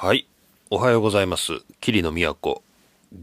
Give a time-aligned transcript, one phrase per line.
[0.00, 0.28] はい。
[0.70, 1.54] おはようございます。
[1.80, 2.62] 桐野都。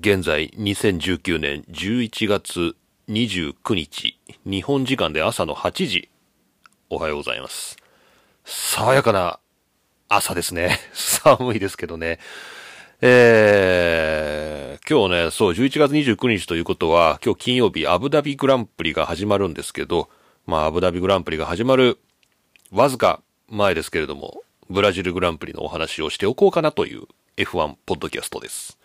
[0.01, 2.75] 現在、2019年11月
[3.07, 6.09] 29日、日本時間で朝の8時。
[6.89, 7.77] おはようございます。
[8.43, 9.39] 爽やかな
[10.09, 10.77] 朝ですね。
[10.91, 12.19] 寒いですけどね。
[12.99, 20.09] えー、今日ね、そう、11月29日ということは、今日金曜日、アブダビグランプリが始まるんですけど、
[20.45, 21.99] まあ、アブダビグランプリが始まる、
[22.69, 27.03] わずか前ですけれども、ブラジルグランプリのお話をしておこうかなという
[27.37, 28.79] F1 ポッドキャストです。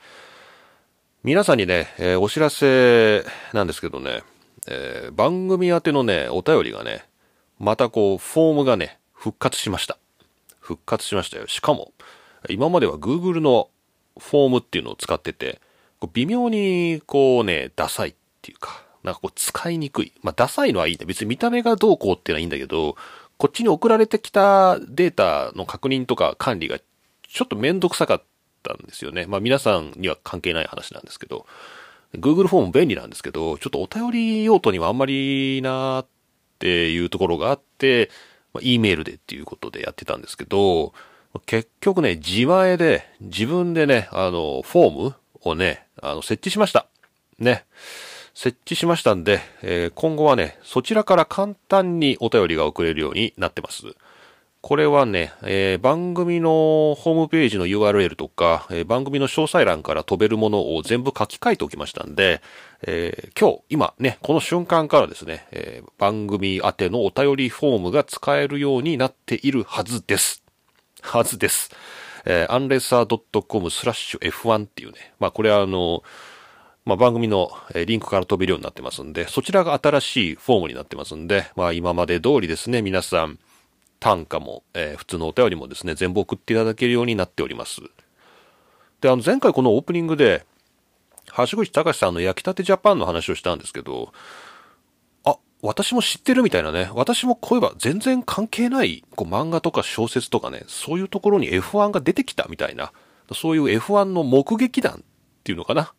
[1.25, 4.23] 皆さんにね、えーお知らせなんですけどね、
[4.69, 7.05] えー番組宛てのね、お便りがね、
[7.59, 9.97] またこう、フォームがね、復活しました。
[10.59, 11.47] 復活しましたよ。
[11.47, 11.93] しかも、
[12.51, 13.71] 今までは Google の
[14.19, 15.63] フォームっていうのを使ってて、
[15.99, 20.13] こう微妙にこうね、ダサいっていうか、なんかこう使いにくい。
[20.23, 21.07] まあ、ダサいのはいいんだ。
[21.07, 22.97] 別に見た目がどうこうっていうのはいいんだけど、
[23.41, 28.23] こっちに送られてきたデータの確認とか管理がちょっとめんどくさかっ
[28.63, 29.25] たんですよね。
[29.25, 31.47] まあ皆さんには関係ない話なんですけど、
[32.13, 36.07] Google フォーム便利なんですけど、ちょっとお便り用途にはあんまりなーっ
[36.59, 38.11] ていうところがあって、
[38.53, 40.93] まあ、E メールでっていうことでやってたんですけど、
[41.47, 46.89] 結局ね、自前で、自分でね、あの、フォームをね、あの、設置しました。
[47.39, 47.65] ね。
[48.35, 53.85] 設置しましたんで、えー今後はね、そちらから簡単にお便りが送れるようになってます。
[54.63, 62.41] これはね、えー番組のホームページの URL とか、えー番組の詳細欄から飛べるものを全部書き換えておきましたんで、
[62.83, 70.43] えー今日、今ね、この瞬間からですね、え番組宛てのお便りフォームが使えるようになっているはずです。
[71.03, 71.71] はずです。
[72.25, 76.03] えー、unlesser.com スラッシュ F1 っていうね、まあこれはあの、
[76.91, 77.53] まあ、番組の
[77.87, 83.39] リンクから飛べるようになってますんで、そちらが新しいフォームになってますんで、まあ今まで通りですね、皆さん、
[84.01, 87.81] 単価も、えー普通のお便りもですね、全部送っていただけるようになっております。
[89.01, 90.45] で、あの前回このオープニングで、
[91.37, 94.13] 橋口隆さんの焼きたてジャパンの話をしたんですけど、
[95.25, 96.91] あ、私も知ってるみたいなね。
[96.93, 102.91] 私もこういえば全然関係ない、こう漫画とか小説とかね、そういうところに F1 が出てきたみたいな、
[103.33, 104.97] そういう F1 の目撃談っ
[105.45, 105.93] ていうのかな。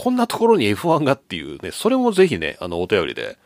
[0.00, 3.36] こんなところに F1 がっていうね、それもぜひね、あの、お便りで、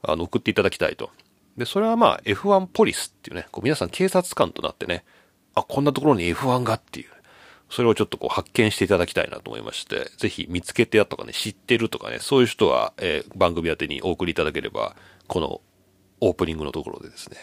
[0.00, 1.10] あの、送っていただきたいと。
[1.58, 5.04] で、それはまあ、F1 ポリスっていうね、こう皆さん警察官となってね、
[5.56, 7.06] あ、こんなところに F1 がっていう、
[7.68, 14.94] それをちょっとこう発見していただきたいなと思いまして、ぜひ見つけてやとかね、知ってるとかね、そういう人は、えー番組宛てにお送りいただければ、
[15.26, 15.60] この
[16.20, 17.36] オープニングのところでですね、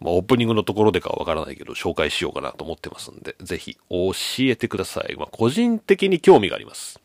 [0.00, 5.14] まあ、オープニングのところでかはわからないけど、紹介しようかなと思ってますんで、ぜひ教えてください。
[5.14, 7.03] まあ、個人的に興味があります。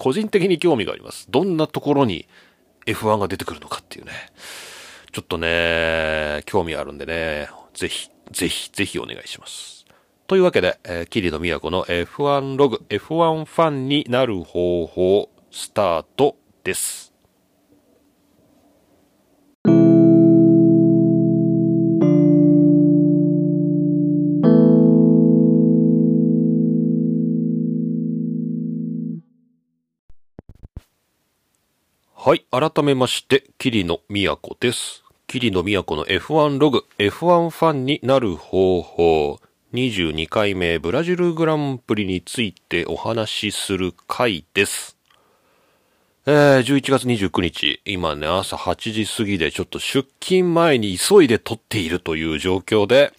[0.00, 1.26] 個人的に興味があります。
[1.30, 2.26] どんなところに
[2.86, 4.12] F1 が出てくるのかっていうね。
[5.12, 9.84] ちょっとね、興味あるんでね、ぜひ、ぜひ、ぜひお願いします。
[10.26, 16.34] というわけで、えー、桐野都の F1 ログ、F1 ファンになる方法、スタート
[16.64, 17.09] です。
[32.30, 32.46] はい。
[32.52, 35.02] 改めまして、桐野都です。
[35.26, 39.40] 桐野都の F1 ログ、F1 ファンになる方法、
[39.74, 44.96] 22回目ブラジルグランプリについてお話しする回です。
[46.24, 53.12] えー、11月29日、今ね、朝8時過ぎでちょっと出勤前に急いで撮っているという状況で、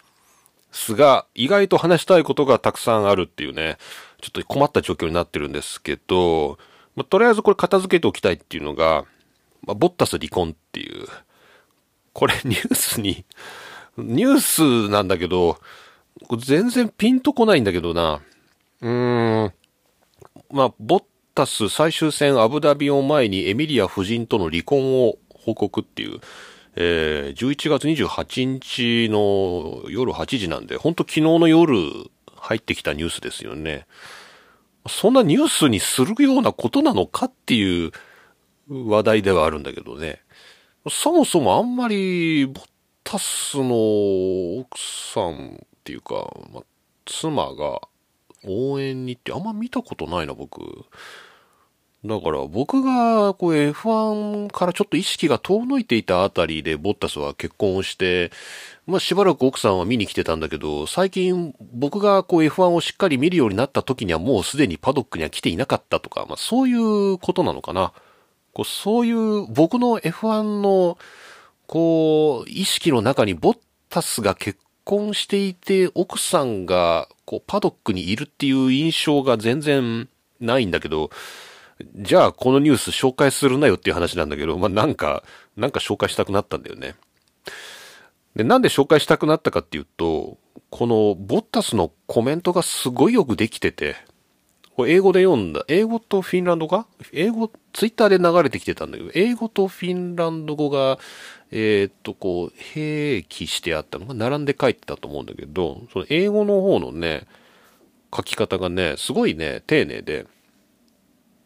[0.71, 3.77] すが、意外と話したいことがたくさんあるっていうね、
[4.21, 6.57] ちょっと困った状況になってるんですけど、
[6.95, 9.05] まあ、とりあえずこれ片付けておきたいっていうのが、
[9.65, 11.07] まあ、ボッタス離婚っていう、
[12.13, 13.25] これ ニュースに、
[13.97, 14.39] ニュー
[14.87, 15.59] スなんだけど、
[16.39, 18.21] 全然ピンとこないんだけどな。
[18.81, 19.53] うーん。
[20.51, 21.03] まあ、ボッ
[21.35, 26.19] タス最終戦アブダビを前にエミリア夫人との離婚を報告っていう、
[26.75, 31.75] えー、11月28日の夜8時なんで、ほんと昨日の夜
[32.35, 33.85] 入ってきたニュースですよね。
[34.87, 37.91] そんなニュースにするようなことなのかっていう
[38.69, 40.21] 話題ではあるんだけどね。
[40.89, 42.65] そもそもあんまり、ボッ
[43.03, 46.63] タスの奥さんっていうか、まあ、
[47.05, 47.81] 妻が
[48.43, 50.61] 応援にってあんま見たことないな、僕。
[52.03, 58.31] だから僕がこう F1 からちょっと意識が遠のいていたあたりでボッタスは結婚をして、
[58.87, 67.93] まあしばらく奥さんは見に来てたんだけど、最近僕がこう F1 をしっかり見るようになった時にはもうすでにパドックには来ていなかったとか、まあそういうことなのかな。
[68.53, 70.97] こうそういう僕の F1 の
[71.67, 73.57] こう意識の中にボッ
[73.89, 80.09] タスが結婚していて奥さんがこうパドックにいるっていう印象が全然
[80.39, 81.11] ないんだけど、
[81.95, 85.23] じゃあこのニュース紹介するなよっていう話なんだけど、まあ、なんか、
[85.57, 86.95] なんか紹介したくなったんだよね。
[88.35, 90.37] で、なんで紹介したくなったかっていうと、
[90.69, 93.95] このボッタスのコメントがすごいよくできてて、
[94.75, 100.97] これ英語で読んだ、英語とフィンランド語英語、ツイッターで流れてきてたんだけど、英語とフィンランド語が、
[101.51, 107.27] えー、っと、こう、併記してあったのが並んで書いてたと思うんだけど、その英語の方のね、
[108.15, 110.25] 書き方がね、すごいね、丁寧で、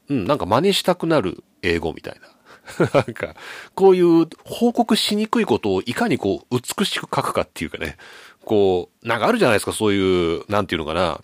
[0.09, 2.35] うん、なんか真似したくなる英語みたいな。
[2.93, 3.35] なんか、
[3.75, 7.97] こういう報告しにくいことをいかにこう、美しく書くかっていうかね、
[8.43, 11.21] こう、なんかあるじゃないですか、そういう、なんていうのかな。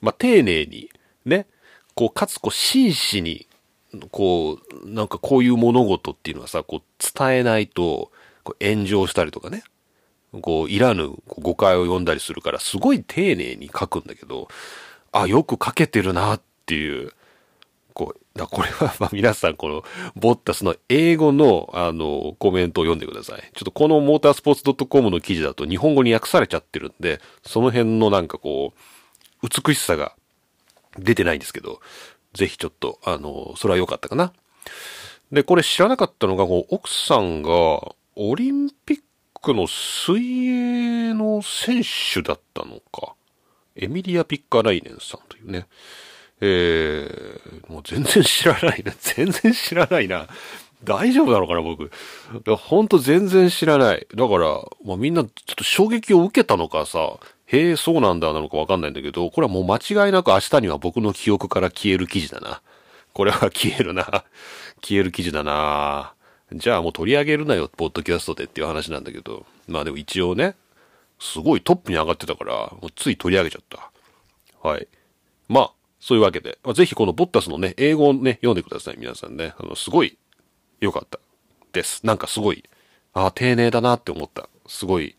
[0.00, 0.90] まあ、丁寧に、
[1.24, 1.46] ね、
[1.94, 3.46] こう、かつこう、真摯に、
[4.10, 8.10] こう、なんかこういう物事っていうのはさ、こう、伝えないと、
[8.42, 9.64] こう炎上したりとかね、
[10.40, 14.48] こう、いらぬ誤解を読んだりするから、すごい丁寧に書くんだけど、
[15.12, 17.12] あ、よく書けてるなっていう、
[17.92, 19.84] こう、だ これは、まあ、皆さん、この、
[20.16, 23.40] ボッタスの英語の、あの、コメントを読んでください。
[23.40, 28.72] ちょっとこのモータースポーツ .com の記事だと日本語に訳されちゃってるんで、その辺のなんかこ
[29.42, 30.14] う、美しさが
[30.98, 31.80] 出てないんですけど、
[32.34, 34.32] ぜひちょっと、あの、それは良かったかな。
[35.32, 37.50] で、これ知らなかったのが、こう奥さんが、
[38.16, 39.00] オリンピッ
[39.40, 43.14] クの水泳の選手だったのか。
[43.76, 45.66] エミリア・ピッカライネンさんというね。
[46.40, 48.92] えー、もう全然知らないな。
[49.00, 50.26] 全然知らないな。
[50.82, 51.90] 大丈夫なのかな、僕。
[52.56, 54.06] ほんと全然知らない。
[54.14, 62.62] だから、まあ、みんなちょっと衝撃を受けたのかさ、へえ、そうなんだなのかわかんないんだけど、これはもう間違いなく明日には僕の記憶から消える記事だな。
[63.12, 64.24] これは消えるな。
[64.80, 66.14] 消える記事だな。
[66.52, 69.44] じゃあもう取り上げるなよ、ポッドキャストでっていう話なんだけど。
[69.68, 70.54] まあでも一応ね、
[71.18, 73.90] すごいトップに上がってたから、もうつい取り上げちゃった。
[74.66, 74.88] はい。
[75.48, 79.54] まあ、そういうわけで、まあ、ぜひこのボッタスのね、英語をね、読んでください、皆さんね。
[79.58, 80.18] あの、すごい
[80.80, 81.20] 良かった
[81.72, 82.04] です。
[82.06, 82.64] なんかすごい、
[83.12, 84.48] ああ、丁寧だなって思った。
[84.66, 85.16] すごい。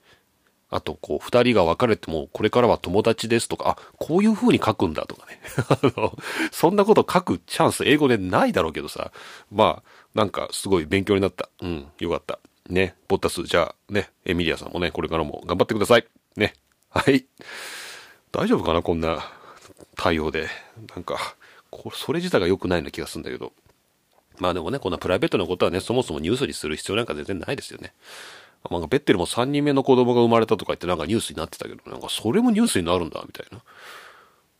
[0.69, 5.39] あと、こう、二人が別れても、これからは友達ですとか、あ、こういう風に書くんだとかね。
[5.69, 6.17] あの、
[6.51, 9.11] そんなこと書くチャンス、英語でないだろうけどさ。
[9.51, 11.49] まあ、なんか、すごい勉強になった。
[11.61, 12.39] うん、よかった。
[12.69, 16.07] ね、ボッタス、じゃあ、ね、エミリアさんもね、これからも頑張ってください。
[16.37, 16.53] ね。
[16.89, 17.25] はい。
[18.31, 19.29] 大丈夫かなこんな
[19.95, 20.47] 対応で。
[20.95, 21.35] なんか、
[21.93, 23.53] それ自体が良くないような気がするんだけど。
[24.39, 27.93] まあでもね、こんなプライベートなことはね、そもそもニュースにする必要なんか全然ないですよね。
[28.69, 33.61] まあ、ベッテルも3人目の子供が生まれたとか言ってなんかニュースになってたけど、なんかそれもニュースになるんだ、みたいな。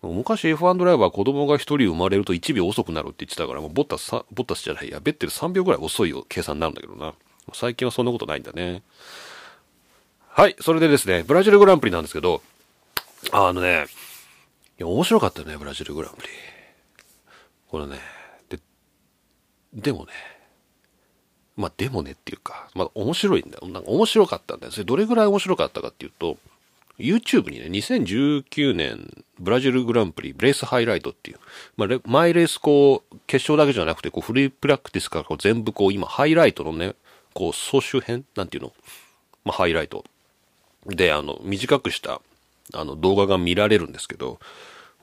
[0.04, 7.14] 昔 F1 ドライバー子供が1人生まれると1秒遅くなるって言ってたから、もうボッタス、ボッタスじゃないや、ベッテル3秒ぐらい遅いよ、計算になるんだけどな。
[7.54, 8.82] 最近はそんなことないんだね。
[10.30, 12.42] はい、それでですね、ブラジルグランプリなんですけど、
[13.32, 13.86] あのね、
[14.80, 16.28] いや、面白かったね、ブラジルグランプリ。
[17.70, 18.00] これね、
[18.50, 18.60] で、
[19.74, 20.12] でもね、
[21.56, 23.68] まあでもねっていうか、まあ面白いんだよ。
[23.68, 24.72] なんか面白かったんだよ。
[24.72, 26.38] それどれぐらい面白かったかっていうと、
[26.98, 31.40] YouTube にね、2019年ブラジルグランプリレースハイライトっていう、
[31.76, 36.94] まあ、マイレースこう、決勝だけじゃなくて、こう、フリープラクティスからこう全部こう、今、ハイライトのね、
[37.34, 38.74] こう、総集編なんていうの？
[39.44, 40.04] まあ、ハイライト。
[40.86, 42.22] で、あの、短くした、
[42.74, 44.40] あの、動画が見られるんですけど、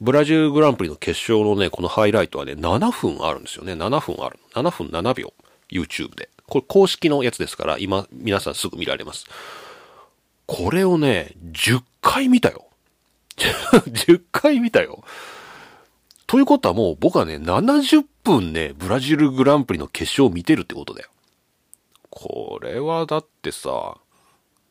[0.00, 3.72] ブラジルグランプリの決勝のね、このハイライトはね、7分あるんですよね。
[3.72, 4.38] 7分ある。
[4.54, 5.32] 7分7秒。
[5.70, 6.28] YouTube で。
[6.46, 9.26] これ公式のやつですから、今、皆さんすぐ見られます。
[10.46, 12.66] これをね、10回見たよ。
[13.37, 15.04] 10回見たよ。
[16.26, 21.08] ということはもう僕はね、70分ね、ブラジルグランプリの決勝を見てるってことだよ。
[22.10, 23.96] これはだってさ、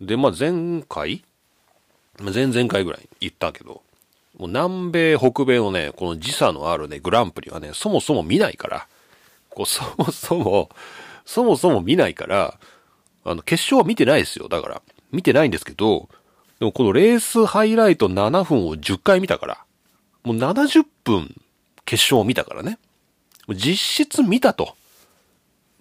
[0.02, 1.24] で、まあ、前回
[2.20, 3.82] 前々回ぐらい行ったけど、
[4.38, 8.88] もう南米、北米のね、この時差のあるね、グランプリはね、そもそも見ないから、
[9.50, 10.70] こう、そもそも、
[11.26, 12.60] そもそも見ないから、
[13.24, 14.48] あの、決勝は見てないですよ。
[14.48, 14.82] だから、
[15.12, 16.10] 見てないんですけど、
[16.60, 19.64] でもこのレースハイライト7分を10回見たから、
[20.24, 21.36] もう70分
[21.86, 22.80] 決勝を見たからね。
[23.50, 24.76] 実質見たと。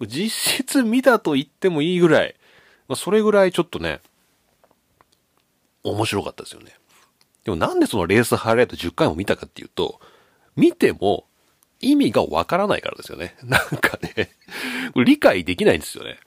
[0.01, 2.35] 実質見たと言ってもいいぐらい、
[2.87, 3.99] まあ、それぐらいちょっとね、
[5.89, 6.73] 面白かったですよね。
[7.43, 9.99] でもなんでそのレースハイライト10回も見たかっていうと、
[10.55, 11.25] 見ても
[11.79, 13.35] 意味がわからないからですよね。
[13.43, 14.31] なんかね
[14.95, 16.19] 理解できないんですよね。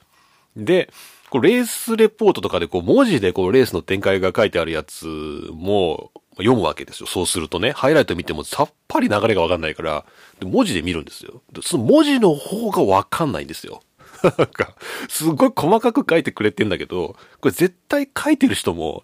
[0.55, 0.91] で、
[1.29, 7.07] こうレースレポートとかでこう文字でこうレースの展開が書いてあるやつも読むわけですよ。
[7.07, 10.05] そうするとね、ハイライト見てもさっぱり流れがわかんないから、
[10.41, 11.41] 文字で見るんですよ。
[11.61, 13.81] その文字の方がわかんないんですよ。
[14.23, 14.75] なんか、
[15.09, 19.03] すごい細かく書いてくれてんだけど、これ絶対書いてる人も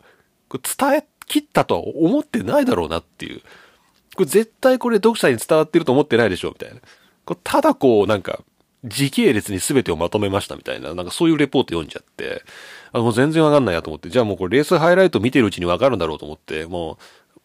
[0.50, 3.42] これ伝え切ったとは思ってないだろうなっていう。
[4.16, 6.80] これ絶対これ読者に伝わってると思ってないでしょみたいな。
[7.26, 8.40] これただこう、なんか、
[8.84, 12.44] 時系列に全てをまとめましたみたいな、なんかそういうレポート読んじゃって、
[12.94, 16.98] あ、もう全然わかんないやと思って、じゃあもうこれレースハイライト見てるうちにわかるんだろうと思って、も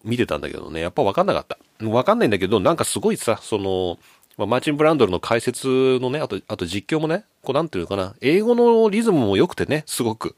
[0.04, 1.58] う見てたんだけどね、やっぱわかんなかった。
[1.88, 3.98] わかんないんだけど、なんかすごいさ、その、
[4.36, 10.36] まあ、マーチン・ブランドルの解説のね、あと、あと実況もね、こうなんていうのかな、英語のリズムも良くてね、すごく。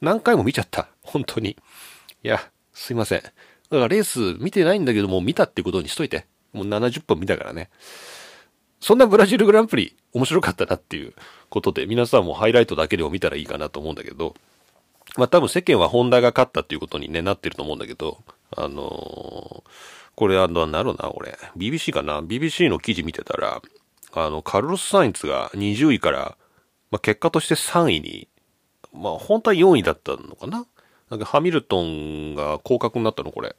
[0.00, 0.88] 何回も見ちゃった。
[1.02, 1.56] 本当に。
[2.24, 2.40] いや、
[2.72, 3.20] すいません。
[3.20, 3.34] だか
[3.70, 6.26] らレース見てないんだけども、見たってことにしといて。
[6.54, 7.68] もう70分見たからね。
[8.80, 11.12] そんなブラジルグランプリ面白かったなっていう
[11.50, 14.34] ことで、皆さんもハイライトだけでも見たらいいかなと思うんだけど、
[15.16, 18.18] まあ多分世間はホンダが勝ったっていうことにね、なってると思うんだけど、
[18.56, 19.70] あのー、
[20.14, 21.36] これあの、なるな、俺。
[21.56, 23.60] BBC かな ?BBC の記事見てたら、
[24.12, 26.36] あの、カルロス・サインツが20位から、
[26.90, 28.28] まあ結果として3位に、
[28.92, 30.66] まあ本当は4位だったのかな？
[31.10, 33.54] なんかハミルトンが降格になったのこれ。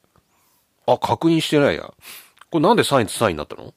[0.88, 1.94] あ、確認してないや。
[2.50, 3.74] これなんでサインツ3位になったの？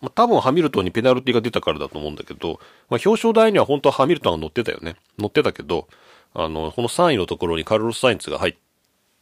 [0.00, 4.96] まあ、多分ハミルトンにペナルティが出たからだと思うんだけど、まあ、表彰台には本当はハミルトンが乗ってたよね。
[5.18, 5.88] 乗ってたけど、
[6.34, 8.54] あの、この3位のところにカルロス・サインツが入っ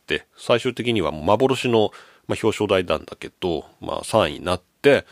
[0.07, 1.93] て、最終的には幻の、
[2.28, 5.07] まあ、表彰台なんだけど、まあ、3位になって、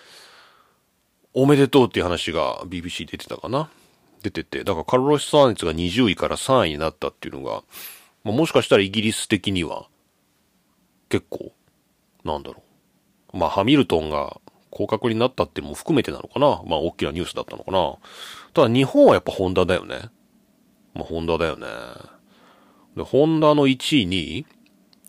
[1.33, 3.71] おめでとうっていう話が BBC 出てたかな。
[4.25, 7.63] 出てて、だからカルロス・サインツが20位から3位になったっていうのが、
[8.25, 9.87] まあ、もしかしたらイギリス的には、
[11.11, 11.53] 結構、
[12.25, 12.63] なんだろ
[13.33, 13.37] う。
[13.37, 14.41] まあ、ハミルトンが
[14.71, 16.63] 降格になったっていうのも含めてなのかな。
[16.67, 17.97] まあ、大きなニュースだったのかな。
[18.55, 20.09] ただ、日本はやっぱホンダだよね。
[20.95, 21.67] まあ、ホンダだよね。
[22.97, 24.47] で、ホンダの1位、2位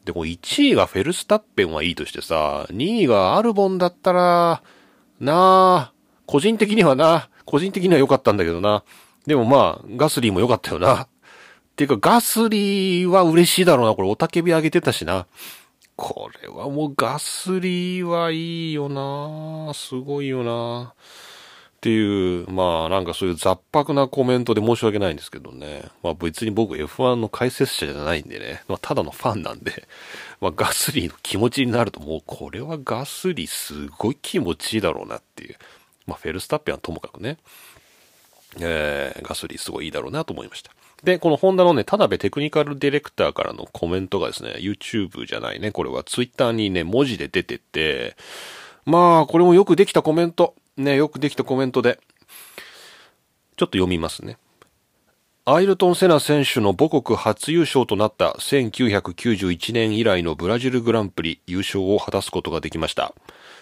[0.04, 4.62] で、こ1位がフェルスタッペンはいいとしてさ、2位がアルボンだったら、
[5.20, 5.94] なあ、
[6.26, 8.84] 個人的にはな、個人的には良かったんだけどな。
[9.28, 11.04] でもまあ、ガスリーも良かったよな。
[11.04, 11.08] っ
[11.76, 13.96] ていうか、ガスリーは嬉しいだろうな。
[13.96, 15.28] これ、おたけび上げてたしな。
[15.96, 25.84] これはもうガスリーはいいよなすごいよなっていう、まあなんかそういう雑白なコメントで申し訳ないんですけどね。
[26.04, 28.64] まあ別に僕 F1 の解説者じゃないんでね。
[28.68, 29.88] まあただのファンなんで、
[30.42, 35.56] まあガスリーの気持ちになるともうこれはガスリーすごい気持ちいいだろうなっていう。
[36.08, 37.38] まあフェルスタッペンともかくね。
[38.60, 40.72] えー、ガスリーすごいいいだろうなと思いました。
[41.04, 48.16] で、このホンダのね、田辺テクニカルディレクターからのコメントがですね、YouTube じゃないね、これは Twitter にね、文字で出てて、
[48.86, 50.56] まあ、これもよくできたコメント。
[50.78, 52.00] ね、よくできたコメントで。
[53.58, 54.38] ちょっと読みますね。
[55.46, 63.14] アイルトン・セナ選手の母国初優勝となった1991年以来のブラジルグランプリ優勝を果たすことができました。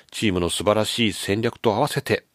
[0.09, 2.25] チームの素晴らしい戦略と合わせて、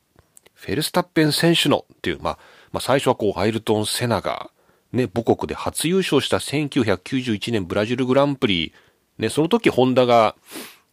[0.58, 2.38] フェルスタッペン選手のっていう、まあ、
[2.72, 4.50] まあ最初はこう、アイルトン・セナが
[4.92, 8.72] ね、母国で初優勝した1991年ブラジルグランプリ、
[9.18, 10.34] ね、その時ホンダが、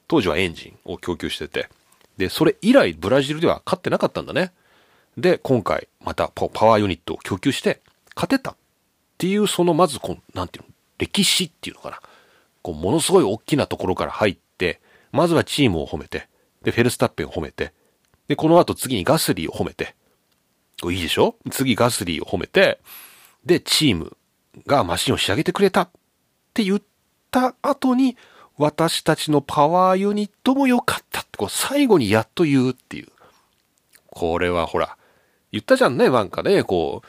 [0.08, 1.70] 当時はエンジンを供給してて、
[2.18, 4.52] で、それ以来ブラジルでは勝ってなかったんだね。
[5.18, 7.82] で、今回またパワーユニットを供給して
[8.16, 8.56] 勝てたっ
[9.18, 12.00] ていう、そのまずこう、なんていうの、歴史っていうのかな。
[12.62, 14.80] こう、ものすごい大きなところから入って、
[15.12, 16.28] まずはチームを褒めて、
[16.64, 17.74] で、フェルスタッペンを褒めて、
[18.28, 19.96] で、この後次にガスリーを褒めて、
[20.82, 21.36] これいいでしょ？
[21.52, 22.80] 次ガスリーを褒めて、
[23.46, 24.18] で、チーム
[24.66, 25.90] がマシンを仕上げてくれたっ
[26.54, 26.82] て言っ
[27.32, 28.18] た後に、
[28.58, 33.08] 私たちのパワーユニットも良かったって、こう最後にやっと言うっていう。
[34.08, 34.98] これはほら、
[35.52, 37.02] 言ったじゃんね、なんかね、こ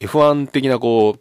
[0.00, 1.18] う、F1 的なこ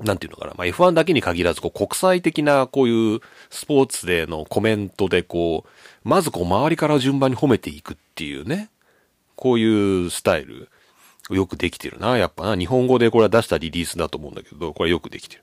[0.00, 3.20] う、なんていうのかな、まあ、F1 だけに限らず、こう、国際的なこういう
[3.50, 8.68] スポーツでのコメントで、こう、まずこう、周りから順番に褒めていくっていうね、
[9.36, 10.68] こういうスタイル。
[11.30, 12.18] よくできてるな。
[12.18, 12.56] やっぱな。
[12.56, 15.42] 日本語でこれは出したリリースだと思うんだけど、これよくできてる。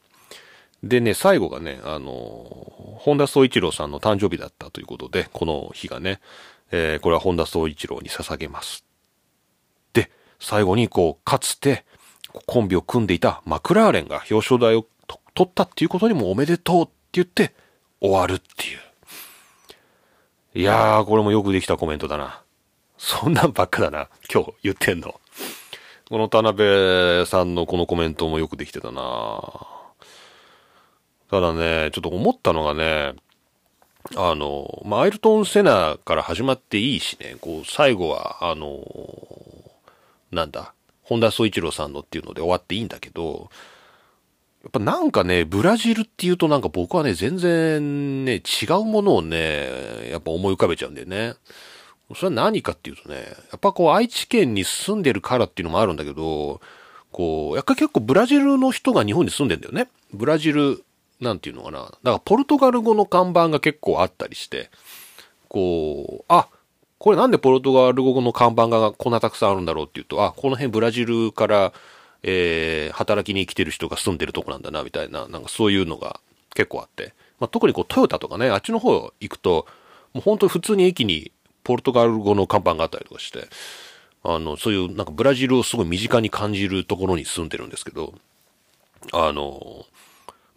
[0.83, 2.11] でね、最後がね、あの、
[2.99, 6.19] 本田宗一郎さんの誕生日だったということで、この日がね、
[6.71, 8.85] えー、これは本田宗一郎に捧げます。
[9.93, 11.85] で、最後にこう、かつて、
[12.45, 14.85] コンビを組んでいたマクラーレンが表彰台を
[15.33, 17.53] 取ったっていうことにもおめでとうって言って
[17.99, 18.79] 終わるっていう。
[20.59, 22.41] いやー、これもよくできたコメントだな。
[22.99, 24.09] そんなんばっかだな。
[24.31, 25.19] 今日言ってんの。
[26.09, 29.41] この田辺さんのこのコメントもよくできてたな
[31.31, 33.13] ただね、ちょっと思ったのがね、
[34.17, 38.79] あの、まあ、アイルトン・セナから始まっていいしね、こう、最後は、あの、
[40.31, 43.49] なんだ、本田宗一郎さんのっていうので終わっていいんだけど、
[44.63, 51.35] やっぱなんかね、ブラジルっていうとなんか僕はね、全然ね、違うものをね、やっぱ思い浮かべちゃうんだよね。
[52.15, 53.15] それは何かっていうとね、
[53.51, 56.59] やっぱこう愛知県に住んでるからっていうのもあるんだけど、
[57.11, 59.89] こう、やっぱり結構ブラジルの人が日本に住んでんだよね。
[60.13, 60.83] ブラジル
[61.19, 61.79] なんていうのかな。
[61.79, 64.69] だからポルトガル語の看板が結構あったりして、
[65.47, 66.47] こう、あ、
[66.97, 71.73] これなんでポルトガル語の看板がこんなたくさんあるんだろうっていうと、あ、この辺ブラジルから、
[72.23, 76.19] えー、働きに来てる人が住んでるとこなんだな、みたいな、なんかそういうのが
[76.53, 77.13] 結構あって。
[77.39, 79.65] まあ、特にこうトヨタとかね、あっちの方行くと、
[80.13, 81.31] もう本当に普通に駅に
[81.69, 83.47] ポルトガル語の看板があったりとかして、
[84.23, 88.15] あの、そういうなんかブラジルをすごい身近に感じるところに住んでるんですけど、
[89.13, 89.85] あの、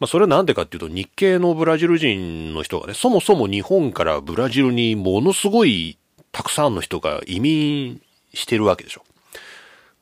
[0.01, 5.99] まあ、それはなんでかっていうと、日系のブラジル人の人がね、そもそも日本からブラジルにものすごい
[6.33, 8.01] たくさんの人が移民
[8.33, 9.05] してるわけでしょ。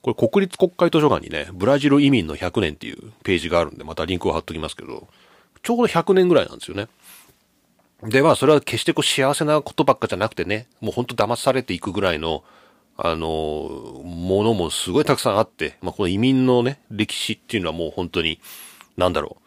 [0.03, 5.09] これ国立国会図書館にね、ブラジル移民の100年っていうページがあるんで、またリンクを貼っときますけど、
[5.65, 6.87] ちょうど100年ぐらいなんですよね。
[8.03, 12.45] で、まあ、それは決してこう幸せなことばっかじゃなくてね、もうほんと騙されていくぐらいの、
[12.97, 18.41] あの、ものもすごいたくさんあって、まあ、この移民のね、歴史っていうのはもう本当に、
[18.97, 19.47] なんだろう。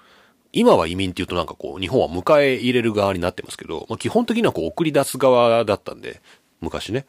[0.51, 6.22] 今は移民っていうとなんかこう、日本は迎え入れる側になってますけど、まあ、基本的にはこう、送り出す側だったんで、
[6.63, 7.05] 昔ね。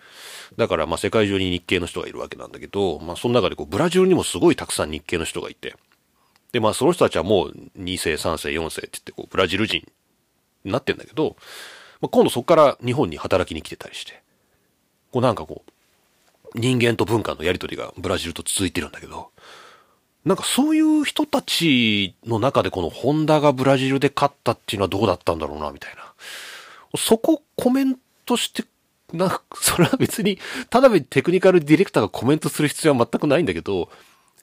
[0.57, 5.77] だからま世界中に日系の人がいるわけなんだけど、まあその中でこうブラジルにもすごいたくさん日系の人がいて、
[6.53, 9.87] でまあその人たちはもう2世、3世、4世って言ってこうブラジル人
[10.65, 11.37] なってんだけど、
[12.01, 14.23] まあ、今度そこから日本に働きに来てたりして、
[15.13, 19.31] こうなんかこう、人間と文化のやりとりがブラジルと続いてるんだけど、
[20.25, 26.13] なんかそういう人たちの中でこのホンダがブラジルで勝ったっていうのはどうだったんだろうな、みたいな。
[26.97, 28.65] そこコメントして
[29.13, 30.39] なんか、それは別に、
[30.71, 33.89] ただテクニカルディレクターがコメントする必要は全くないんだけど、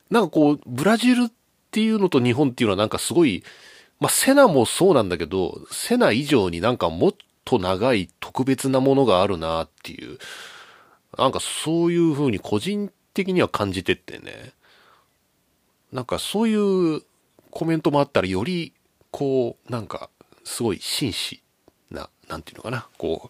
[0.09, 1.31] なんかこう、ブラジルっ
[1.71, 3.43] ていうのと日本っていうのはなんかすごい、
[4.01, 7.15] まあ、セナもそうなんだけど、セナ以上になんかもっ
[7.45, 10.17] と長い特別なものがあるなっていう、
[11.17, 14.53] なんかそういう風に個人的には感じてってね、
[15.91, 17.03] なんかそういう
[17.51, 18.73] コメントもあったらより、
[19.11, 20.09] こう、なんか、
[20.43, 21.43] すごい紳士
[21.91, 23.29] な、なんていうのかな、こ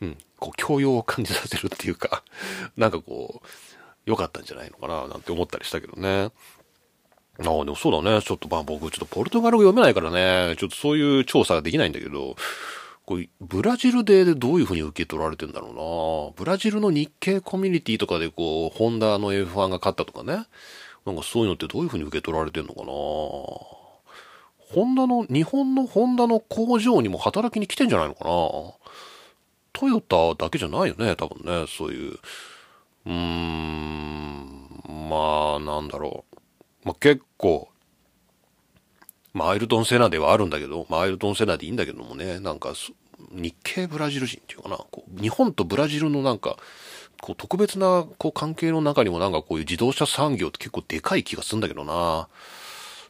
[0.00, 2.22] う、うん、こう、教養を感じさせるっていうか、
[2.76, 3.46] なんかこう、
[4.06, 6.30] 良かったんじゃないのかな、なんて思ったりしたけどね。
[7.38, 8.22] ああ、でもそうだね。
[8.22, 12.36] ちょっとまあ僕、ちょっとポルトガル語読めないからね、ちょっとそういう調査ができないんだけど、
[13.04, 20.46] こうブラジルでどういうふうに受け取られてんだろうなブラジルの日系コミュニティとかでこう、ホンダの F1 が勝ったとかね。
[21.04, 23.70] なんかそういうのってどういうふうに受け取られてんのかなホ
[24.84, 28.30] ンダの、日本のホンダの工場にも働きに来てんじゃないのかな
[29.72, 32.12] トヨタだけじゃないよね、多分ね、そういう。
[32.12, 36.35] うーん、まあ、なんだろう。
[36.86, 37.68] まあ結構、
[39.34, 42.74] まあアイルトン・セナではあるんだけど、まあアイルトン・セナでいいんだけどもね、なんか、
[43.32, 46.56] 日系ブラジル人っていうかな、こう日本とブラジルのなんか、
[47.20, 52.28] こう特別なこう関係の中にもなんかこういう自動車産業って結構でかい気がするんだけどな。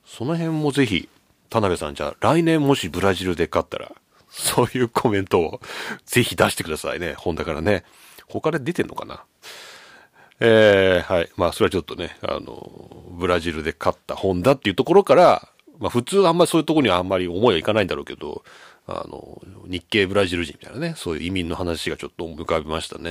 [0.07, 1.11] その辺もぜひ、
[1.51, 3.93] 田辺さんじゃあ来年もしブラジルで勝ったら、
[4.31, 5.61] そういうコメントを
[6.07, 7.13] ぜひ出してくださいね。
[7.13, 7.85] ホンダからね。
[8.27, 9.25] 他で出てんのかな？
[10.41, 11.31] えー、はい。
[11.37, 18.45] まあ、それはちょっとね、あの、ブラジルで勝ったホンダっていうところから、まあ、普通あんまりそういうところにはあんまり思いはいかないんだろうけど、
[18.87, 23.11] あの、日系ブラジル人みたいなね、そういう移民の話がちょっと浮かびましたね。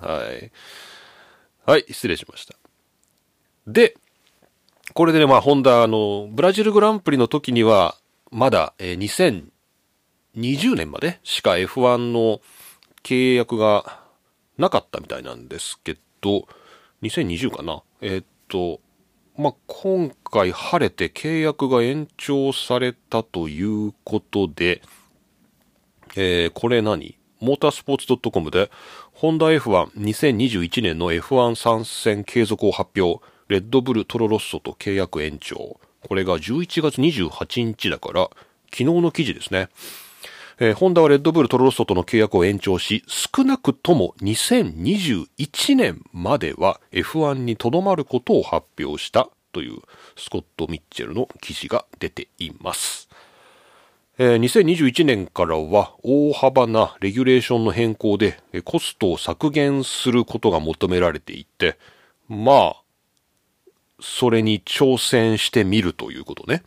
[0.00, 0.50] はい。
[1.64, 2.54] はい、失礼しました。
[3.66, 3.94] で、
[4.94, 7.96] これでね、まあ、ホンダ、あの、ブラジルグランプリの時には、
[8.30, 8.98] まだ、えー、
[10.34, 12.40] 20年までしか F1 の
[13.02, 14.00] 契約が
[14.58, 16.48] なかったみたいなんですけどど、
[17.02, 18.80] 2020かなえー、っと、
[19.36, 24.80] まあ、今回晴れて契約が延長されたということで、
[26.16, 27.18] えー、これ何？
[27.40, 28.70] モータースポーツ .com で、
[29.12, 33.24] ホンダ F12021 年の F1 参戦継続を発表。
[33.48, 35.80] レッドブルトロロッソと契約延長。
[36.08, 38.30] これが11月28日だから、
[38.66, 39.68] 昨日の記事ですね。
[40.58, 49.78] えー、ホンダはレッドブルトロロッソとの契約を延長し、少なくとも2021年までは F1 にとどまることを発表したという
[50.16, 53.08] スコット・ミッチェルの記事が出ています。
[54.18, 61.78] えー、2021年からは大幅なレギュレーションの変更でコストを削減することが求められていて、
[62.28, 62.82] まあ、
[64.00, 66.62] それに挑戦してみるということね。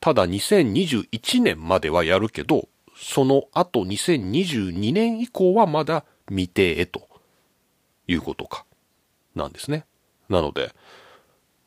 [0.00, 2.68] ただ2021年まではやるけど、
[3.00, 7.08] その後2022年以降はまだ未定へと
[8.06, 8.66] いうことか。
[9.34, 9.86] なんですね。
[10.28, 10.74] なので、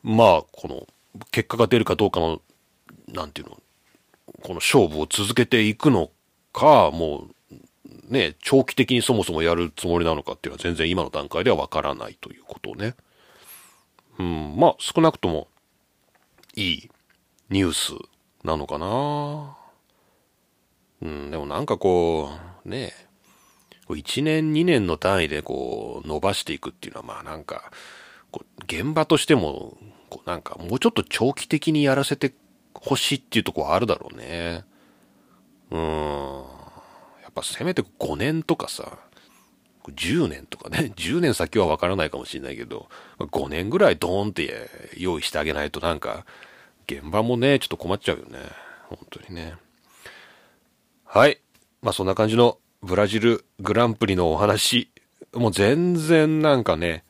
[0.03, 0.87] まあ、この、
[1.31, 2.41] 結果が出るかどうかの、
[3.07, 3.57] なんていうの、
[4.43, 6.11] この勝負を続けていくの
[6.51, 12.95] か、もう、ね、長期的にそもそもやるつもりなのかっていうのは全然今の段階ではわからないということをね。
[14.19, 15.47] うん、まあ、少なくとも、
[16.55, 16.89] いい
[17.49, 17.93] ニュース
[18.43, 19.62] なのかな
[21.03, 22.31] うん、でもなんかこ
[22.65, 22.93] う、ね
[23.89, 27.71] 1年2年の単位でこう伸ばしていくっていうのはまあなんか、
[28.31, 29.77] こう現場としても、
[30.09, 32.33] こうなんかもうちょっと長期的にやらせて
[32.73, 34.63] ほしいっていうとこはあるだろうね。
[35.69, 36.43] うん。
[37.21, 38.97] やっぱせめて5年とかさ、
[39.89, 42.87] 10年とかね、 10年先はわからないかもしれないけど、
[43.19, 46.25] 5年ぐらいドーンって用意してあげないとなんか、
[46.87, 48.39] 現場もね、ちょっと困っちゃうよね。
[48.87, 49.55] 本当にね。
[51.15, 51.39] はい。
[51.83, 54.89] まあそんな感じのブラジルグランプリのお話。
[55.31, 57.03] もう全然なんかね、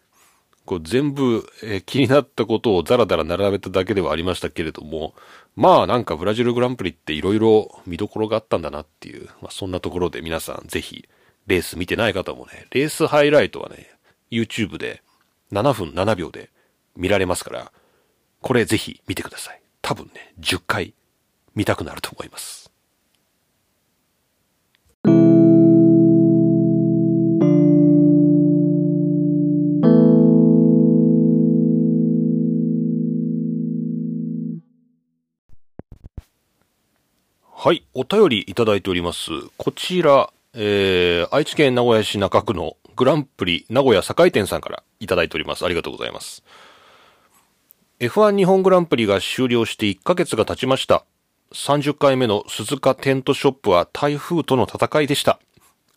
[0.65, 5.13] こう全部、え、気になったことをザラザラ並べただけではありましたけれども、
[5.55, 11.07] まあなんかブラジルグランプリって色々見どころがあったんだなっていう、まあそんなところで皆さんぜひ
[11.47, 13.89] レース見てない方もね、レースハイライトはね、
[14.29, 15.01] YouTube で
[15.53, 16.49] 7分7秒で
[16.97, 17.71] 見られますから、
[18.41, 19.61] これぜひ見てください。
[19.81, 20.93] 多分ね、10回
[21.55, 22.62] 見たくなると思います。
[37.65, 39.29] はい、お便りいただいております。
[39.55, 45.63] こちら、えー、愛知県名古屋市中区のグランプリ名古屋栄店さんからいただいております。
[45.63, 46.43] ありがとうございます。
[48.01, 51.05] F1 日本グランプリが終了して1ヶ月が経ちました。
[51.53, 55.39] 30回目の鈴鹿テントショップは台風との戦いでした。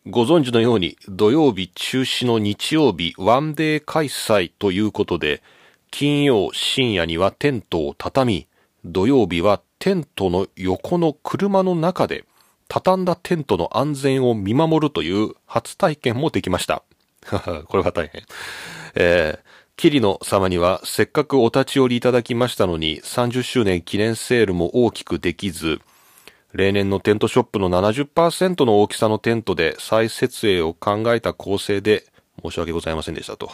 [0.07, 5.43] ご存知のように土曜日中止の日曜日ワンデー開催ということで、
[5.91, 8.56] 金曜深夜にはテントを畳み、
[8.87, 12.25] 土曜日はテントの横の車の中で
[12.69, 16.83] 畳んだテントの安全を見守るという初体験もできました。
[17.67, 18.23] これは大変。
[18.95, 19.47] えー、
[19.77, 25.81] キリノ様にはせっかくお立ち寄りいただきましたのに30周年記念セールも大きくできず、
[26.53, 32.05] 例年のテントショップの70%の大きさのテントで再設営を考えた構成で
[32.43, 33.51] 申し訳ございませんでしたと。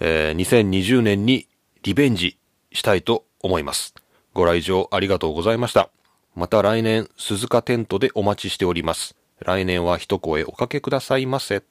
[0.00, 1.46] えー、2020年に
[1.82, 2.36] リベンジ
[2.72, 3.94] したいと思います。
[4.36, 5.88] ご来場ありがとうございました。
[6.34, 9.16] また来年、鈴鹿テントでお待ちしております。
[9.40, 11.62] 来年は一声おかけくださいませ。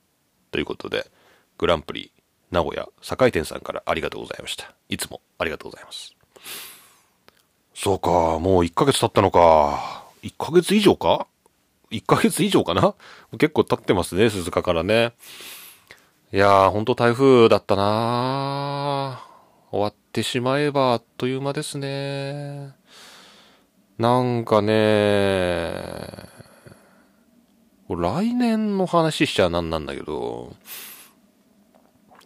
[0.50, 1.06] ということで、
[1.60, 2.12] グランプリ、
[2.50, 4.74] 名古屋、堺店さんからありがとうございました。
[4.90, 6.16] いつもありがとうございます。
[7.76, 10.04] そうか、もう1ヶ月経ったのか。
[10.24, 11.28] 1ヶ月以上か
[11.92, 12.96] ?1 ヶ月以上かな？
[13.34, 15.14] 結構経ってますね、鈴鹿からね。
[16.34, 19.24] いやー、ほんと台風だったな
[19.70, 22.74] 終わってしまえばあっという間ですね。
[23.98, 26.00] なんかね、
[27.90, 30.56] 来年の話しちゃなんなんだけど、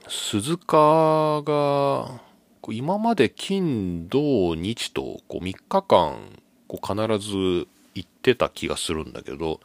[0.08, 2.21] 鈴鹿が、
[2.69, 9.62] 今まで金、土、日とこう3日間こう必ず行ってた気がするんだけど、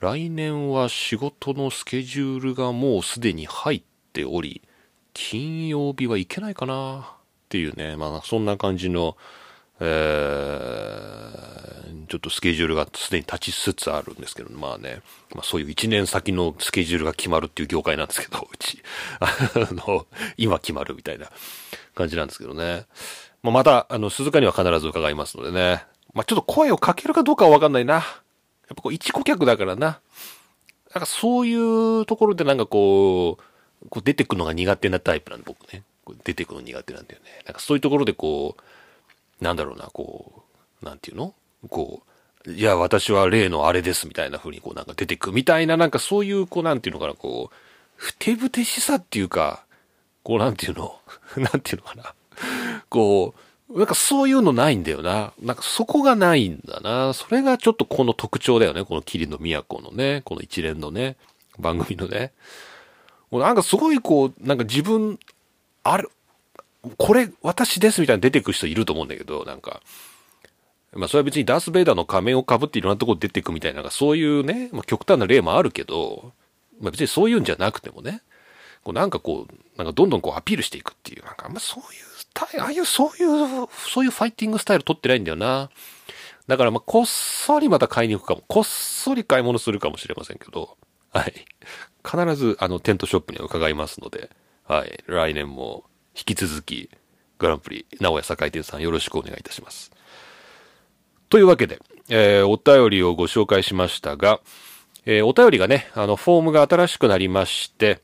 [0.00, 3.82] 来年は仕事のスケジュールがもうすでに入っ
[4.12, 4.60] ており、
[5.14, 7.21] 金曜日は行けないかな
[7.52, 9.14] っていうね、まあそんな感じの、
[9.78, 15.02] えー、ちょっとスケジュールがすでに立ちつつあるんですけど、まあね、
[15.34, 18.82] まあそういう1年先のスケジュールが決まるっていう業界なんですけど、 うち、
[19.20, 19.28] あ
[19.72, 20.06] の、
[20.38, 21.28] 今決まるみたいな
[21.94, 22.86] 感じなんですけどね。
[23.42, 25.84] まあ、また、あの、鈴鹿には必ず伺いますのでね。
[26.14, 27.96] まあ、ちょっと声をかけるかどうかはわかんないな。
[27.96, 28.04] やっ
[28.68, 30.00] ぱこう、一顧客だからな。
[30.94, 35.82] なんかそういうところでなんかこう、こう出てくのが苦手なタイプなんで、僕ね。
[36.24, 37.42] 出てくの苦手なんだよね。
[37.46, 38.56] なんかそういうところでこ
[39.40, 40.44] う、なんだろうな、こ
[40.82, 41.34] う、なんていうの？
[41.68, 42.02] こ
[42.46, 47.54] う、いや、私は例のあれですみたいな風にこうなんか出てくみたいな、なんかそういう、こうなんていうのかな、こう、
[47.96, 49.64] ふてぶてしさっていうか、
[50.24, 50.98] こうなんていうの、
[51.36, 52.14] なんていうのかな？
[52.88, 53.34] こ
[53.68, 55.32] う、なんかそういうのないんだよな。
[55.40, 57.14] なんかそこがないんだな。
[57.14, 58.84] それがちょっとこの特徴だよね。
[58.84, 61.16] この霧の都のね、この一連のね、
[61.58, 62.32] 番組のね。
[63.30, 65.18] なんかすごいこう、なんか自分、
[65.84, 66.10] ある、
[66.96, 69.82] これ私ですみたいな出てく人いると思うんだけど、なんか、
[70.94, 76.32] まあそれは別にダース・ベイダーの仮面を被っていろんなとこ出てくみたいな、そういうね、まあ極端な例もあるけど、
[76.80, 78.22] まあ別にそういうんじゃなくてもね、
[78.84, 85.70] こうなんかこう、なんかどんどんこうアピールしていくっていう、なんかあんまそういう、ああいうそういう、そういうファイティングスタイル取ってないんだよな。
[86.48, 90.76] だからまあこっそりまた買いに行くかも、こっそり買い物するかもしれませんけど、
[91.10, 91.46] はい。
[92.04, 94.30] 必ずあのテントショップには伺いますので、
[94.64, 95.02] はい。
[95.06, 95.84] 来年も
[96.16, 96.90] 引き続き、
[97.38, 99.90] グランプリ、名古屋栄店さんよろしくお願いいたします。
[101.28, 104.40] というわけで、えー、お便りをご紹介しましたが、
[105.04, 108.00] えー、お便りがね、あの、フォームが新しくなりまして、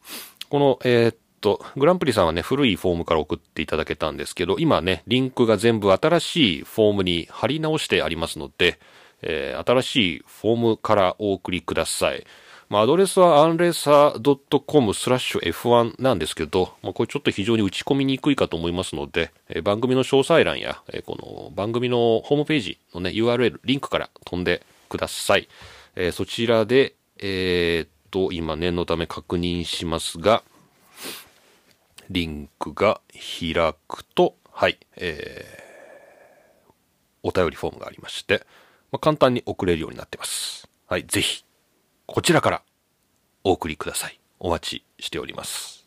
[0.48, 8.80] この、えー、っと、グランプリさんはね、古いフォームから送っていただけたんですけど、今ね、リンクが全部新しいフォームに貼り直してありますので、
[9.22, 12.26] えー、新しいフォームからお送りください。
[12.68, 25.48] まあ、アドレスはアンレーサー .com スラッシュ F1 なんですけど、まあ、これちょっと非常に打ち込みにくいかと思いますので、えー、番組の詳細欄や、えー、この番組のホームページのね、URL、リンクから飛んでください。
[25.96, 30.42] えー、そちらで、えー、っと、今念のため確認しますが、
[32.10, 33.00] リンクが
[33.40, 36.72] 開くと、はい、えー、
[37.22, 38.44] お便りフォームがありまして、
[38.92, 40.68] まあ、簡単に送れるようになってます。
[40.86, 41.44] はい、ぜひ、
[42.10, 42.62] こちらから
[43.44, 44.18] お送りください。
[44.40, 45.86] お待ちしております。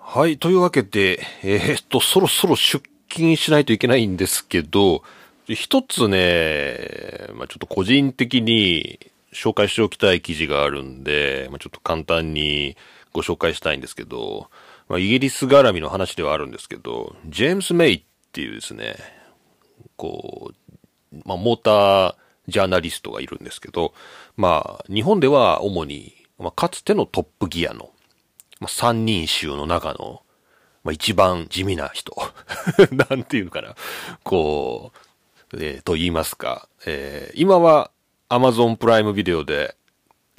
[0.00, 0.38] はい。
[0.38, 5.02] というわけで、えー、っと、そろそろ出勤しないといけないんですけど、
[5.46, 8.98] 一つね、まあ、ちょっと個人的に
[9.38, 12.76] 紹介しておきたい記事があるんで、まあ、ちょっと簡単に
[13.12, 14.50] ご紹介したいんですけど、
[14.88, 18.96] まあ、イギリス絡みの話ではあるんですけど、ジェームス・メイっていうですね、
[19.96, 22.14] こう、まあ、モーター
[22.48, 23.94] ジャーナリストがいるんですけど、
[24.36, 27.90] まあ、日本では主に、まあ、かつてのトップギアの
[28.60, 30.22] まあ、三人衆の中の、
[30.84, 32.14] まあ、一番地味な人。
[32.92, 33.74] なんていうかな。
[34.24, 34.92] こ
[35.52, 36.68] う、えー、と言いますか。
[36.86, 37.90] えー、今は
[38.30, 39.74] Amazon プライムビデオで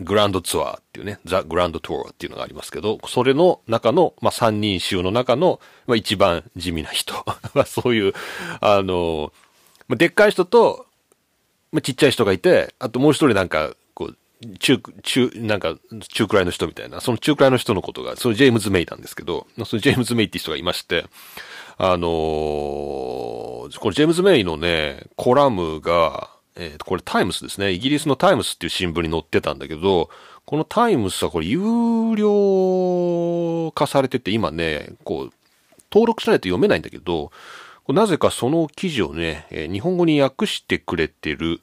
[0.04, 7.14] グランドツアーっていうね、ザ・グランドトゥアーっていうのがありますけど、それの中の、まあ、三人衆の中の、まあ、一番地味な人。
[7.54, 8.14] まあ、そういう、
[8.62, 9.34] あの、
[9.88, 10.88] まあ、でっかい人と、
[11.72, 14.18] まあ、ちっちゃい人がいて、あともう一人なんか、こう
[14.60, 15.76] 中、中、なんか、
[16.08, 21.06] 中くらいの人みたいな、その中くらいの人のことが、そのジェームズ・メイなんですけど、そのジェームズ・メイって人がいまして、
[21.78, 27.72] あのー、このジェームズ・メイのね、コラムが、えっ、ー、と、これタイムスですね。
[27.72, 30.10] イギリスのタイムスっていう新聞に載ってたんだけど、
[30.46, 35.34] このタイムスはこれ有料化されてて、今ね、こう、
[35.92, 37.32] 登録しないと読めないんだけど、
[37.88, 41.62] なぜかその記事をね、日本語に訳してくれてる、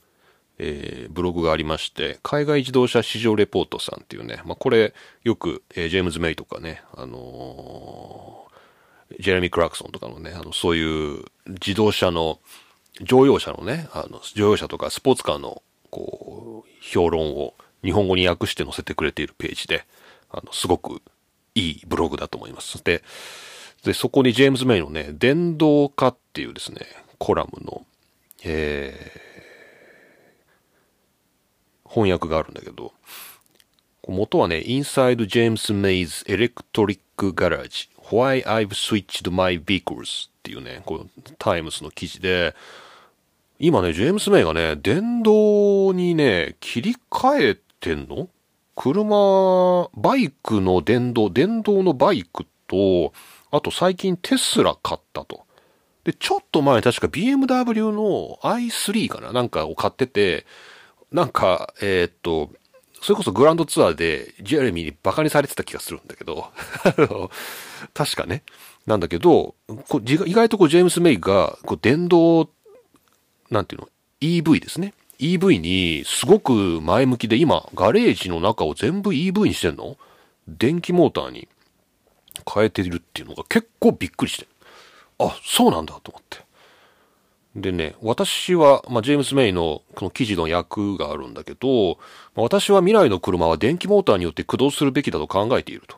[0.58, 12.40] えー、ブログがありまして、海外自動車市場レポートさんっていうね、まあ、これ、よく、えー、ジェームズ・メイとかね、あのー、ジェレミー・クラクソンとかのね、あの、そういう自動車の、
[13.02, 17.54] 乗用車のね、あの、乗用車とかスポーツカーの、こう、評論を
[17.84, 19.86] 日本語に訳して載せてくれているページで、
[20.30, 21.02] あの、すごく
[21.54, 22.82] いいブログだと思います。
[22.82, 23.02] で、
[23.84, 26.80] で、そこにジェームズ・メイのね、電動化っていうですね、
[27.18, 27.86] コラムの、
[28.44, 32.92] えー、翻訳があるんだけど、
[34.08, 42.54] 元はね、Inside James May's Electric Garage Why I've Switched My Vehicles っていうね、こう、タイムスの記事で、
[43.58, 48.28] 今ね、ジェームス・メイがね、電動にね、切り替えてんの？
[48.74, 53.14] 車、バイクの電動、電動のバイクと、
[53.50, 55.46] あと最近テスラ買ったと。
[56.04, 59.32] で、ちょっと前確か BMW の i3 かな？
[59.32, 60.44] なんかを買ってて、
[61.10, 62.50] なんか、えー、っと、
[63.00, 66.50] それこそグランドツアーでジェレミーにバカにされてた気がするんだけど、
[67.94, 68.42] 確かね。
[68.84, 69.54] なんだけど、
[70.04, 72.50] 意外とこうジェームス・メイがこう電動、
[73.50, 73.88] なんていうの、
[74.20, 74.94] EV ですね。
[75.18, 79.96] EV にすごく前向きで今、ガレージの中を全部 EV にしてんの？
[80.48, 81.48] 電気モーターに
[82.52, 84.46] 変えてるっていうのが結構びっくりして。
[85.18, 86.44] あ、そうなんだと思って。
[87.56, 91.98] でね、私は、まあ、ジェームス・メイのこの記事の役があるんだけど、
[92.34, 95.96] 私は未来の車は電気モーターによって駆動するべきだと考えていると。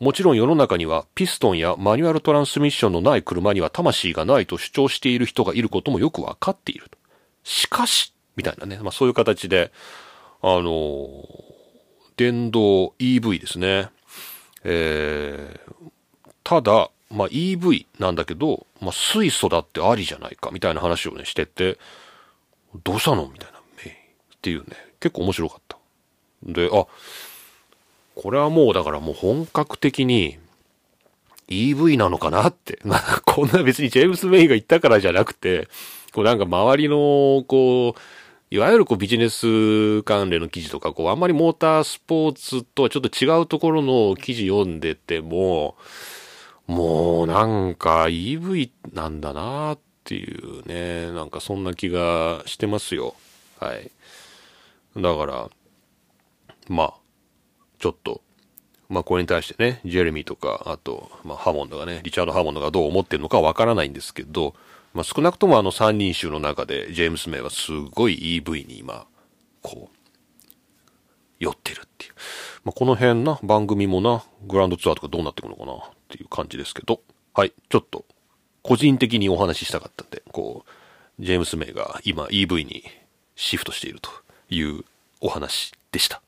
[0.00, 6.90] もちろん世の中にはピストンやマニュアルトランスミッションのない車には魂がないと主張している人がいることもよくわかっている。
[7.42, 9.72] しかし、みたいなね、まあ、そういう形で、
[10.40, 11.24] あの、
[12.16, 13.90] 電動 EV ですね。
[14.64, 15.90] えー、
[16.44, 21.78] ただ、まあ、EV なんだけど、まあ、水素だってありじゃないか、みたいな話をね、してて、
[22.84, 23.28] どうしたの？
[23.32, 23.58] みたいな、
[24.38, 25.78] っていうね、結構面白かった。
[26.44, 26.86] で、あ、
[28.18, 30.38] これはもうだからもう本格的に
[31.48, 32.80] EV なのかなって。
[32.84, 35.68] まあ、こんな別にジェームス・メイが言ったからじゃなくて、
[36.12, 38.00] こうなんか周りの、こう、
[38.50, 45.76] いわゆるこうビジネス関連の記事とか、こうあんまりモータースポーツとはちょっと違うところの記事読んでても、
[46.66, 53.14] もうなんか EV なんだなっていうね、なんかそんな気がしてますよ。
[53.60, 53.90] はい。
[54.96, 55.48] だから、
[56.68, 56.94] まあ、
[57.78, 58.20] ちょっと
[58.88, 64.54] まあこれに対してね、ジェレミーとか、あと、まあハモンドがね、リチャード・ハモンドがどう思ってるのかわからないんですけど、
[64.94, 69.06] まあ少なくともあの三人衆の中で、ジェームス・メイはすごい EV に今、
[69.62, 69.96] こう、
[71.38, 72.12] 寄ってるっていう。
[72.64, 77.02] まあこの辺な、番組もな、グランドツアーとかどうなっていくのかなっていう感じですけど、
[77.34, 78.06] はい、ちょっと、
[78.62, 82.84] 個人的にお話ししたかったんで、こう、ジェームス・メイが今 EV に
[83.36, 84.10] シフトしていると
[84.48, 84.84] いう
[85.20, 86.22] お話でした。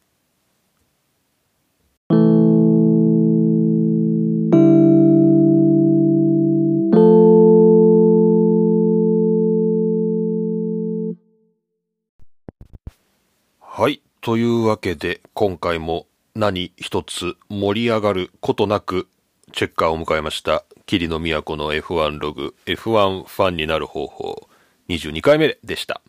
[13.81, 14.03] はい。
[14.21, 19.09] というわけで、今回も何一つ盛り上がることなく、
[19.53, 20.67] チェッカーを迎えました。
[20.85, 24.49] 霧の都の F1 ログ、F1 ファンになる方法、
[24.91, 26.03] 22回目でした。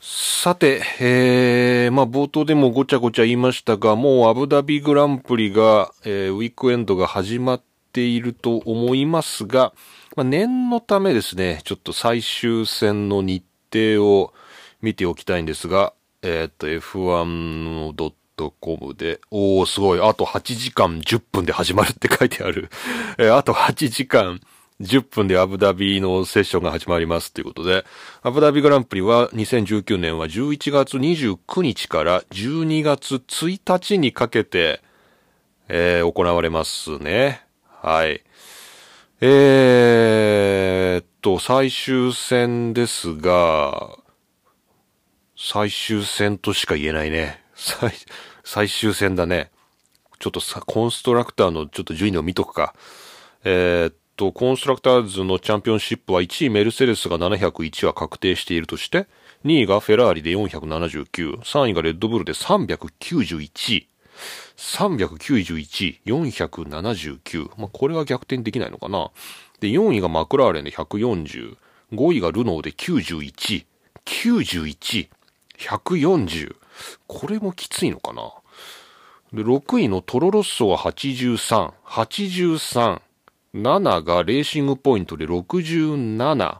[0.00, 7.62] さて、えー、まあ冒頭でもごちゃごちゃ言いましたが、もうアブダビグランプリが、えー、ウィークエンドが始まっ
[7.92, 9.72] ていると思いますが、
[10.14, 14.32] まあ、念のためですね、ちょっと最終戦の日程を
[14.82, 15.94] 見ておきたいんですが、
[16.26, 22.70] えー、っと、F1.com で、おー、すごい、あと8時間10分で始まるって書いてある。
[23.18, 24.40] えー、あと8時間
[24.80, 27.84] 10分でアブダビのセッションが始まりますということで、
[28.22, 34.80] アブダビグランプリは2019年は11月29日から12月1日にかけて、
[35.68, 37.42] えー、行われますね。
[37.82, 38.22] はい。
[39.20, 43.98] えー、っと、最終戦ですが、
[45.46, 47.38] 最終戦としか言えないね。
[47.54, 47.92] 最、
[48.44, 49.50] 最終戦だね。
[50.18, 52.74] ちょっとさ、コンストラクターのちょっと順位を見とくか。
[53.44, 59.06] えー、っと、コンストラクターズのチャンピオンシップは1位メルセデスが701は確定しているとして、
[59.44, 63.84] 2位がフェラーリで479、3位がレッドブルで391、
[64.56, 67.50] 391、479。
[67.58, 69.10] まあ、これは逆転できないのかな。
[69.60, 71.58] で、4位がマクラーレンで140、
[71.92, 73.66] 5位がルノーで91、
[74.06, 75.08] 91、
[75.58, 76.56] 140。
[77.06, 78.32] これもきついのかな？
[79.32, 83.00] で、6位のトロロッソは83、83、
[83.54, 86.58] 7がレーシングポイントで67。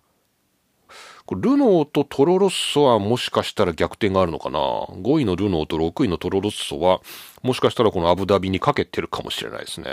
[1.26, 7.00] これルノーとトロロッソはもしかしたら逆転があるのかな ?5 位のルノーと6位のトロロッソは、
[7.42, 9.86] もしかしたらこのアブダビにかけてるかもしれないですね。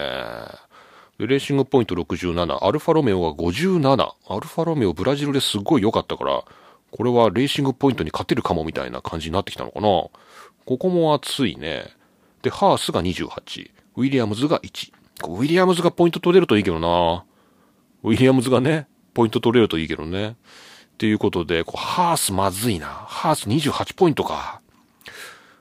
[1.18, 4.12] で、レーシングポイント67、アルファロメオが57。
[4.28, 6.44] アルファロメオブラジルですごい良かったから、
[6.92, 10.12] これはレーシングポイントに勝てるかもみたいな感じになってきたのかなこ
[10.66, 11.86] こも熱いね。
[12.42, 13.72] で、ハースが28。
[13.96, 14.92] ウィリアムズが1。
[15.28, 17.24] ウィリアムズがポイント取れるといいけどな。
[18.04, 20.30] ウィリアムズがね、ポイント取れるといいけどね。
[20.30, 20.36] っ
[20.98, 22.88] ていうことで、こうハースまずいな。
[22.88, 24.62] ハース28ポイントか。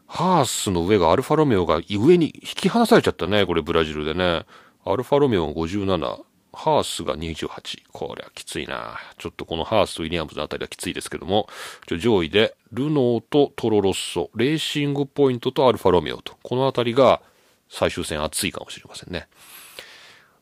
[0.07, 3.47] ハースの上がアルファロメオが上に引き離されちゃったね。
[3.47, 4.45] これブラジルでね。
[4.85, 6.21] アルファロメオ57。
[6.61, 7.85] ハースが28。
[7.91, 8.99] これはきついな。
[9.17, 11.49] ちょっとこのハースとウィリアムズのあたりはきついですけども、
[11.87, 17.23] 上位でルノーとトロロッソ、レーシングポイントとアルファロメオと、このあたりが
[17.71, 19.27] 最終戦熱いかもしれませんね。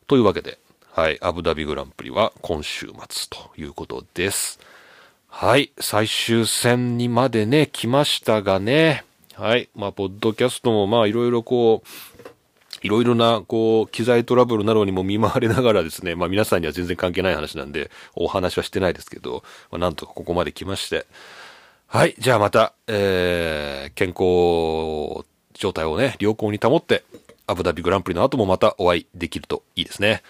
[0.08, 0.58] というわけで、
[0.92, 4.58] はい、アブダビグランプリは今週末ということです。
[5.28, 9.04] はい、最終戦にまでね、来ましたがね、
[9.34, 11.88] はい、まあ、ポッドキャストもまあ、いろいろこう、
[12.82, 21.06] いろいろな、こう、機材トラブルなどにも見舞われながらですね、まあ皆さんには全然関係ない話なんで、お話はしてないですけど、まあなんとかここまで来まして、
[21.86, 27.04] はい、じゃあまた、えー、健康状態をね、良好に保って、
[27.46, 30.22] アブダビグランプリの後もまたお会いできるといいですね。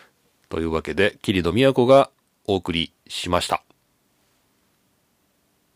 [0.48, 2.10] というわけで、桐野都が
[2.46, 3.67] お送りしました。